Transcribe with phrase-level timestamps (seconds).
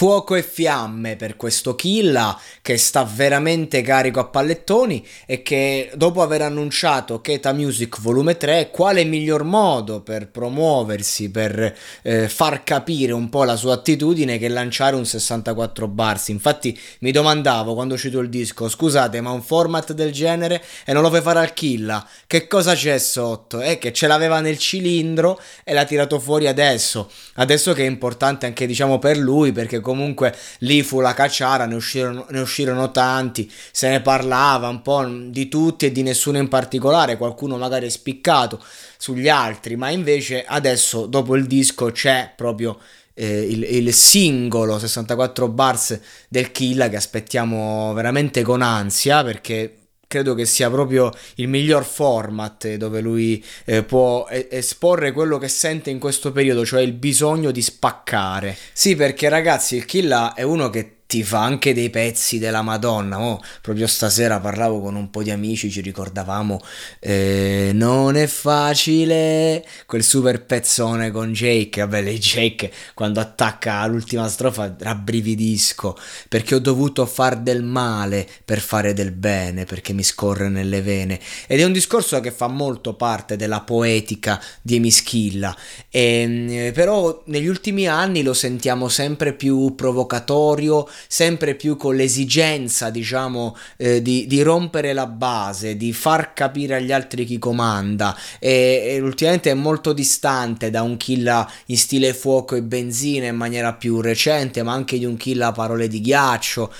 [0.00, 6.22] Fuoco e fiamme per questo Killa che sta veramente carico a pallettoni e che dopo
[6.22, 13.12] aver annunciato Keta Music volume 3, quale miglior modo per promuoversi, per eh, far capire
[13.12, 16.28] un po' la sua attitudine che lanciare un 64 bars.
[16.28, 21.02] Infatti mi domandavo quando uscito il disco, scusate ma un format del genere e non
[21.02, 23.60] lo fai fare al Killa, che cosa c'è sotto?
[23.60, 28.46] È che ce l'aveva nel cilindro e l'ha tirato fuori adesso, adesso che è importante
[28.46, 33.50] anche diciamo per lui perché comunque lì fu la cacciara, ne uscirono, ne uscirono tanti,
[33.72, 37.90] se ne parlava un po' di tutti e di nessuno in particolare, qualcuno magari è
[37.90, 38.62] spiccato
[38.96, 42.78] sugli altri, ma invece adesso dopo il disco c'è proprio
[43.14, 49.79] eh, il, il, singolo 64 bars del Killa che aspettiamo veramente con ansia perché
[50.10, 55.90] credo che sia proprio il miglior format dove lui eh, può esporre quello che sente
[55.90, 58.56] in questo periodo, cioè il bisogno di spaccare.
[58.72, 63.20] Sì, perché ragazzi, il Killa è uno che ti fa anche dei pezzi della Madonna.
[63.20, 66.60] Oh, proprio stasera parlavo con un po' di amici, ci ricordavamo
[67.00, 71.80] eh, Non è facile quel super pezzone con Jake.
[71.80, 78.60] Vabbè, lei Jake quando attacca l'ultima strofa rabbrividisco perché ho dovuto far del male per
[78.60, 81.18] fare del bene, perché mi scorre nelle vene.
[81.48, 85.56] Ed è un discorso che fa molto parte della poetica di Emischilla.
[85.90, 93.56] Ehm, però negli ultimi anni lo sentiamo sempre più provocatorio sempre più con l'esigenza, diciamo,
[93.76, 99.00] eh, di, di, rompere la base, di far capire agli altri chi comanda e, e
[99.00, 104.00] ultimamente è molto distante da un kill in stile fuoco e benzina in maniera più
[104.00, 106.72] recente, ma anche di un kill a parole di ghiaccio.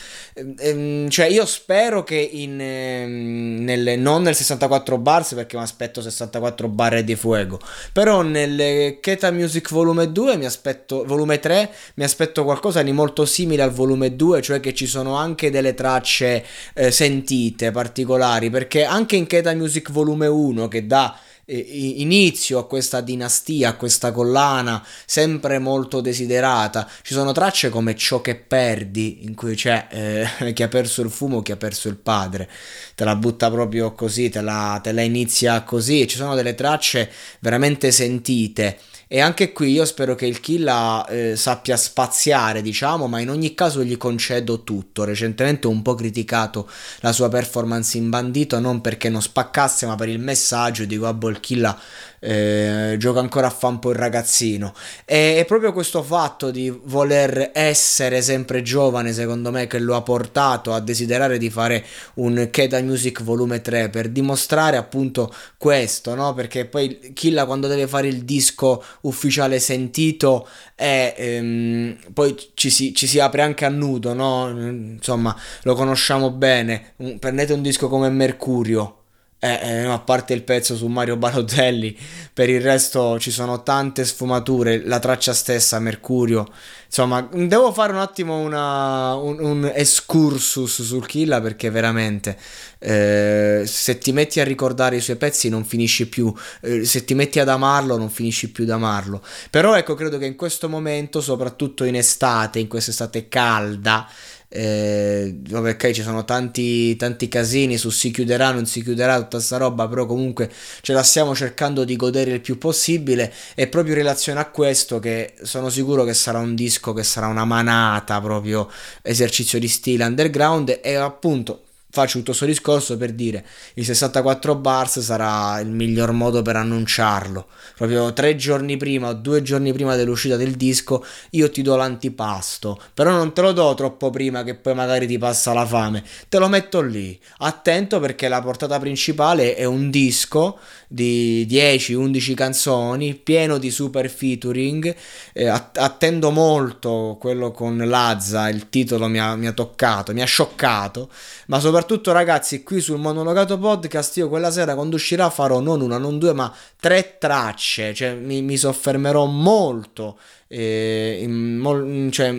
[0.59, 6.69] Ehm, cioè io spero che in, ehm, non nel 64 bars perché mi aspetto 64
[6.69, 7.61] barre di fuoco
[7.93, 13.25] però nel Keta Music volume 2 mi aspetto volume 3 mi aspetto qualcosa di molto
[13.25, 16.45] simile al volume 2 cioè che ci sono anche delle tracce
[16.75, 21.19] eh, sentite particolari perché anche in Keta Music volume 1 che dà
[21.53, 26.89] inizio a questa dinastia, a questa collana sempre molto desiderata.
[27.03, 31.11] Ci sono tracce come Ciò che perdi, in cui c'è eh, chi ha perso il
[31.11, 32.49] fumo, chi ha perso il padre.
[32.95, 36.07] Te la butta proprio così, te la, te la inizia così.
[36.07, 37.11] Ci sono delle tracce
[37.41, 38.79] veramente sentite.
[39.13, 43.55] E anche qui io spero che il Killa eh, sappia spaziare, diciamo, ma in ogni
[43.55, 45.03] caso gli concedo tutto.
[45.03, 49.97] Recentemente ho un po' criticato la sua performance in bandito, non perché non spaccasse, ma
[49.97, 50.85] per il messaggio.
[50.85, 51.77] Dico, ah, boh, il Killa
[52.21, 54.75] eh, gioca ancora a fa un po' il ragazzino.
[55.05, 60.03] E è proprio questo fatto di voler essere sempre giovane, secondo me, che lo ha
[60.03, 66.35] portato a desiderare di fare un Keda Music volume 3 per dimostrare appunto questo, no?
[66.35, 72.95] Perché poi Killa quando deve fare il disco ufficiale sentito e ehm, poi ci si,
[72.95, 74.49] ci si, apre anche a nudo, no?
[74.49, 76.95] Insomma, lo conosciamo bene.
[77.19, 79.00] Prendete un disco come Mercurio
[79.43, 81.97] eh, eh, a parte il pezzo su Mario Balotelli,
[82.33, 86.47] per il resto ci sono tante sfumature, la traccia stessa, Mercurio.
[86.85, 92.37] Insomma, devo fare un attimo una, un, un, excursus sul Killa perché veramente
[92.81, 97.15] eh, se ti metti a ricordare i suoi pezzi non finisci più, eh, se ti
[97.15, 99.23] metti ad amarlo non finisci più ad amarlo.
[99.51, 104.07] Però ecco, credo che in questo momento, soprattutto in estate, in quest'estate calda,
[104.53, 109.59] eh, ok, ci sono tanti, tanti casini su si chiuderà, non si chiuderà, tutta sta
[109.59, 110.51] roba, però comunque
[110.81, 113.33] ce la stiamo cercando di godere il più possibile.
[113.55, 117.29] E proprio in relazione a questo, che sono sicuro che sarà un disco che sarà
[117.29, 118.69] una manata, proprio
[119.03, 120.81] esercizio di stile underground.
[120.83, 126.43] E appunto faccio tutto questo discorso per dire il 64 bars sarà il miglior modo
[126.43, 127.47] per annunciarlo.
[127.77, 132.81] Proprio tre giorni prima o due giorni prima dell'uscita del disco io ti do l'antipasto.
[132.95, 136.05] Però non te lo do troppo prima che poi magari ti passa la fame.
[136.29, 140.59] Te lo metto lì attento perché la portata principale è un disco
[140.89, 144.95] di 10-11 canzoni pieno di super featuring.
[145.33, 150.27] Eh, attendo molto quello con Lazza il titolo mi ha, mi ha toccato mi ha
[150.27, 151.09] scioccato
[151.47, 155.81] ma soprattutto soprattutto ragazzi qui sul monologato podcast io quella sera quando uscirà farò non
[155.81, 157.95] una non due ma tre tracce.
[157.95, 162.35] Cioè mi, mi soffermerò molto eh, in, cioè,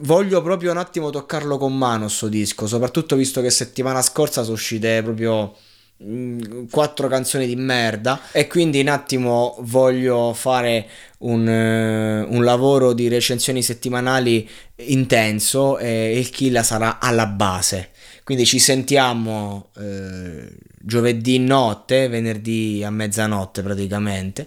[0.00, 2.66] voglio proprio un attimo toccarlo con mano sto disco.
[2.66, 5.56] Soprattutto visto che settimana scorsa sono uscite proprio
[6.04, 8.20] mm, quattro canzoni di merda.
[8.32, 10.86] E quindi un attimo voglio fare
[11.20, 14.46] un, eh, un lavoro di recensioni settimanali
[14.76, 17.89] intenso e il kill sarà alla base
[18.30, 24.46] quindi ci sentiamo eh, giovedì notte venerdì a mezzanotte praticamente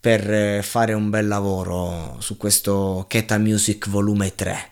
[0.00, 4.70] per eh, fare un bel lavoro su questo Keta Music volume 3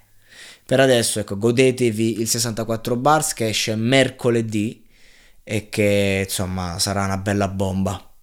[0.66, 4.84] per adesso, ecco, godetevi il 64 bars che esce mercoledì
[5.44, 8.15] e che insomma sarà una bella bomba.